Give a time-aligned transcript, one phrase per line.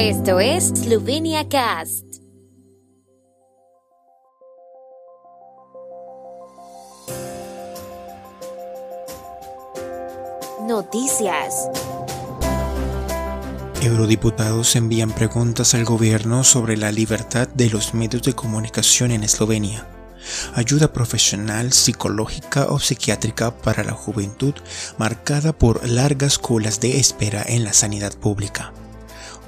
[0.00, 2.04] Esto es Slovenia Cast.
[10.68, 11.68] Noticias.
[13.82, 19.84] Eurodiputados envían preguntas al gobierno sobre la libertad de los medios de comunicación en Eslovenia.
[20.54, 24.54] Ayuda profesional, psicológica o psiquiátrica para la juventud
[24.96, 28.72] marcada por largas colas de espera en la sanidad pública.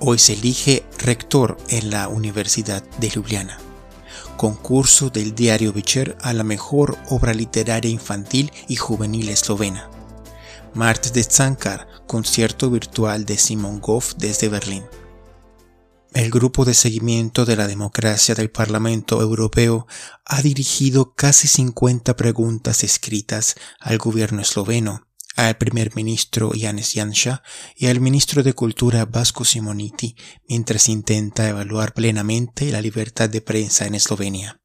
[0.00, 3.58] Hoy se elige rector en la Universidad de Ljubljana.
[4.36, 9.90] Concurso del diario Večer a la mejor obra literaria infantil y juvenil eslovena.
[10.72, 14.84] Martes de Zankar, concierto virtual de Simon Goff desde Berlín.
[16.14, 19.88] El grupo de seguimiento de la democracia del Parlamento Europeo
[20.24, 25.07] ha dirigido casi 50 preguntas escritas al gobierno esloveno
[25.46, 27.44] al primer ministro Janes Janša
[27.76, 30.16] y al ministro de Cultura Vasco Simoniti
[30.48, 34.60] mientras intenta evaluar plenamente la libertad de prensa en Eslovenia.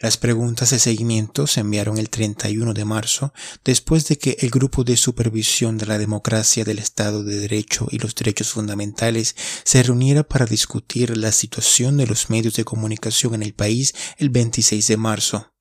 [0.00, 3.32] Las preguntas de seguimiento se enviaron el 31 de marzo
[3.64, 7.98] después de que el Grupo de Supervisión de la Democracia del Estado de Derecho y
[7.98, 13.44] los Derechos Fundamentales se reuniera para discutir la situación de los medios de comunicación en
[13.44, 15.52] el país el 26 de marzo.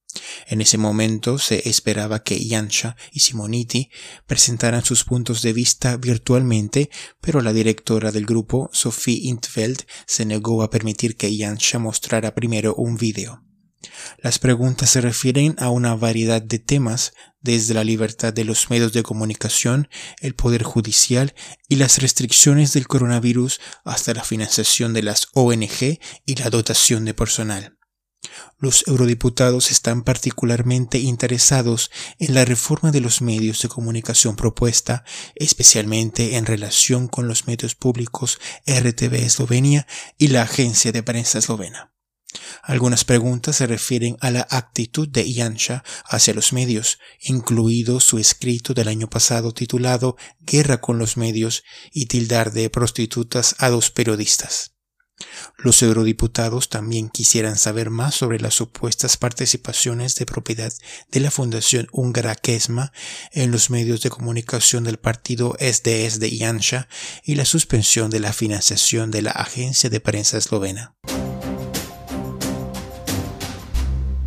[0.48, 3.90] En ese momento se esperaba que Yansha y Simoniti
[4.28, 6.90] presentaran sus puntos de vista virtualmente,
[7.22, 12.76] pero la directora del grupo, Sophie Intveld, se negó a permitir que Yansha mostrara primero
[12.76, 13.44] un vídeo.
[14.20, 18.94] Las preguntas se refieren a una variedad de temas, desde la libertad de los medios
[18.94, 19.89] de comunicación,
[20.20, 21.34] el poder judicial
[21.67, 27.16] y las restricciones del coronavirus hasta la financiación de las ONG y la dotación de
[27.16, 27.80] personal.
[28.59, 35.03] Los eurodiputados están particularmente interesados en la reforma de los medios de comunicación propuesta,
[35.36, 41.92] especialmente en relación con los medios públicos RTV Eslovenia y la Agencia de Prensa Eslovena.
[42.64, 48.73] Algunas preguntas se refieren a la actitud de Yansha hacia los medios, incluido su escrito
[48.73, 54.76] del año pasado titulado Guerra con los medios y tildar de prostitutas a dos periodistas.
[55.58, 60.73] Los eurodiputados también quisieran saber más sobre las supuestas participaciones de propiedad
[61.11, 62.92] de la Fundación Húngara Kesma
[63.32, 66.87] en los medios de comunicación del partido SDS de Janša
[67.23, 70.95] y la suspensión de la financiación de la agencia de prensa eslovena.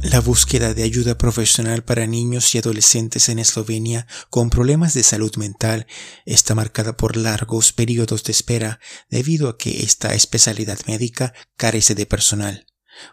[0.04, 5.34] La búsqueda de ayuda profesional para niños y adolescentes en Eslovenia con problemas de salud
[5.36, 5.86] mental
[6.26, 12.04] está marcada por largos periodos de espera debido a que esta especialidad médica carece de
[12.04, 12.66] personal.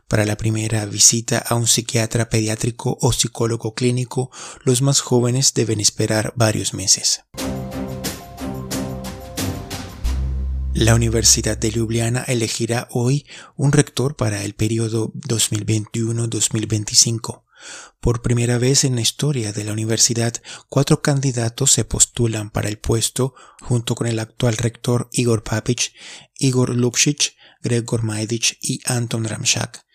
[0.10, 4.30] Para la primera visita a un psiquiatra pediátrico o psicólogo clínico,
[4.66, 7.22] los más jóvenes deben esperar varios meses.
[10.74, 13.26] La Universidad de Ljubljana elegirá hoy
[13.58, 17.44] un rector para el periodo 2021-2025.
[18.00, 20.34] Por primera vez en la historia de la universidad,
[20.70, 25.92] cuatro candidatos se postulan para el puesto junto con el actual rector Igor Papic,
[26.38, 29.86] Igor Lukšić, Gregor Majdic y Anton Ramšak.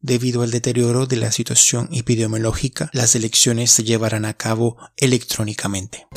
[0.00, 6.08] Debido al deterioro de la situación epidemiológica, las elecciones se llevarán a cabo electrónicamente.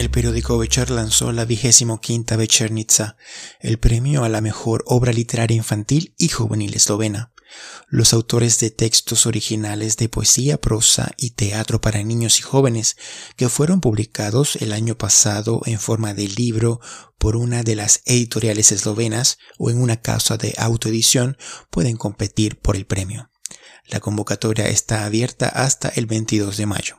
[0.00, 2.38] El periódico Večer lanzó la vigésimo quinta
[3.60, 7.34] el premio a la mejor obra literaria infantil y juvenil eslovena.
[7.86, 12.96] Los autores de textos originales de poesía, prosa y teatro para niños y jóvenes
[13.36, 16.80] que fueron publicados el año pasado en forma de libro
[17.18, 21.36] por una de las editoriales eslovenas o en una casa de autoedición
[21.68, 23.30] pueden competir por el premio.
[23.84, 26.96] La convocatoria está abierta hasta el 22 de mayo.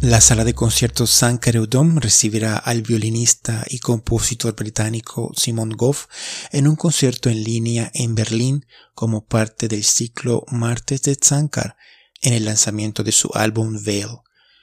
[0.00, 6.06] La sala de conciertos San Dome recibirá al violinista y compositor británico Simon Goff
[6.52, 8.64] en un concierto en línea en Berlín
[8.94, 11.76] como parte del ciclo Martes de Zankar
[12.22, 14.20] en el lanzamiento de su álbum Veil.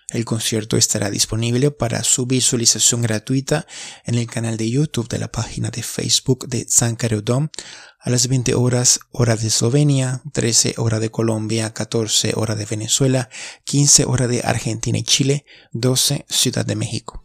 [0.10, 3.66] El concierto estará disponible para su visualización gratuita
[4.06, 7.50] en el canal de YouTube de la página de Facebook de San Dome
[8.00, 13.30] a las 20 horas hora de Eslovenia, 13 hora de Colombia, 14 hora de Venezuela,
[13.64, 17.24] 15 hora de Argentina y Chile, 12 Ciudad de México.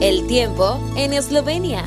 [0.00, 1.86] El tiempo en Eslovenia.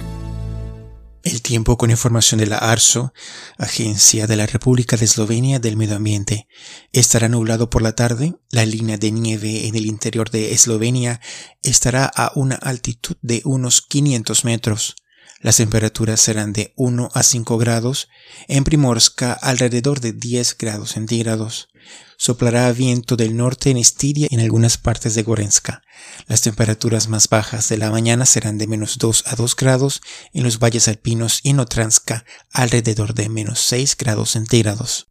[1.29, 3.13] El tiempo con información de la ARSO,
[3.57, 6.47] Agencia de la República de Eslovenia del Medio Ambiente.
[6.93, 8.35] Estará nublado por la tarde.
[8.49, 11.19] La línea de nieve en el interior de Eslovenia
[11.63, 14.95] estará a una altitud de unos 500 metros.
[15.39, 18.09] Las temperaturas serán de 1 a 5 grados,
[18.47, 21.69] en Primorska alrededor de 10 grados centígrados.
[22.17, 25.83] Soplará viento del norte en Estiria y en algunas partes de Gorenska.
[26.27, 30.01] Las temperaturas más bajas de la mañana serán de menos 2 a 2 grados
[30.33, 35.07] en los valles alpinos y en Otranska alrededor de menos 6 grados centígrados.